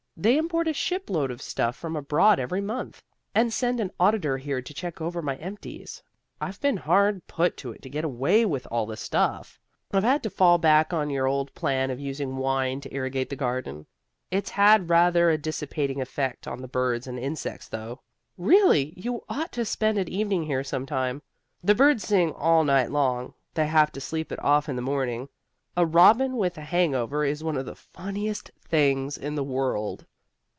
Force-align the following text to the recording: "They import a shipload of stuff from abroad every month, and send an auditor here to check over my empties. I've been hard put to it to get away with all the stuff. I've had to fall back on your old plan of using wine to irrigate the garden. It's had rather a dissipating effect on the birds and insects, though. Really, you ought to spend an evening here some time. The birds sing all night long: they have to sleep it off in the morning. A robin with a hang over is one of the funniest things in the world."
"They 0.17 0.37
import 0.37 0.67
a 0.67 0.73
shipload 0.73 1.31
of 1.31 1.41
stuff 1.41 1.75
from 1.75 1.95
abroad 1.95 2.39
every 2.39 2.61
month, 2.61 3.01
and 3.33 3.51
send 3.51 3.79
an 3.79 3.89
auditor 3.99 4.37
here 4.37 4.61
to 4.61 4.71
check 4.73 5.01
over 5.01 5.19
my 5.19 5.35
empties. 5.37 6.03
I've 6.39 6.61
been 6.61 6.77
hard 6.77 7.25
put 7.25 7.57
to 7.57 7.71
it 7.71 7.81
to 7.81 7.89
get 7.89 8.03
away 8.05 8.45
with 8.45 8.67
all 8.69 8.85
the 8.85 8.97
stuff. 8.97 9.59
I've 9.91 10.03
had 10.03 10.21
to 10.21 10.29
fall 10.29 10.59
back 10.59 10.93
on 10.93 11.09
your 11.09 11.25
old 11.25 11.51
plan 11.55 11.89
of 11.89 11.99
using 11.99 12.37
wine 12.37 12.81
to 12.81 12.93
irrigate 12.93 13.29
the 13.31 13.35
garden. 13.35 13.87
It's 14.29 14.51
had 14.51 14.91
rather 14.91 15.31
a 15.31 15.39
dissipating 15.39 15.99
effect 15.99 16.47
on 16.47 16.61
the 16.61 16.67
birds 16.67 17.07
and 17.07 17.17
insects, 17.17 17.67
though. 17.67 18.01
Really, 18.37 18.93
you 18.95 19.23
ought 19.27 19.51
to 19.53 19.65
spend 19.65 19.97
an 19.97 20.07
evening 20.07 20.43
here 20.43 20.63
some 20.63 20.85
time. 20.85 21.23
The 21.63 21.73
birds 21.73 22.07
sing 22.07 22.31
all 22.33 22.63
night 22.63 22.91
long: 22.91 23.33
they 23.55 23.65
have 23.65 23.91
to 23.93 24.01
sleep 24.01 24.31
it 24.31 24.43
off 24.43 24.69
in 24.69 24.75
the 24.75 24.81
morning. 24.83 25.29
A 25.75 25.83
robin 25.83 26.37
with 26.37 26.59
a 26.59 26.61
hang 26.61 26.93
over 26.93 27.25
is 27.25 27.43
one 27.43 27.57
of 27.57 27.65
the 27.65 27.75
funniest 27.75 28.51
things 28.63 29.17
in 29.17 29.33
the 29.33 29.43
world." 29.43 30.05